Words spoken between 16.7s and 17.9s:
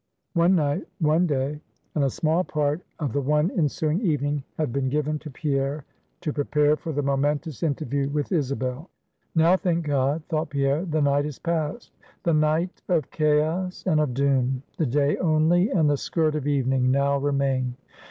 now remain.